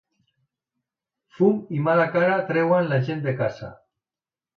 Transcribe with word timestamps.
Fum 1.35 1.59
i 1.79 1.81
mala 1.87 2.07
cara 2.15 2.39
treuen 2.47 2.89
la 2.93 2.99
gent 3.11 3.21
de 3.27 3.35
casa. 3.43 3.71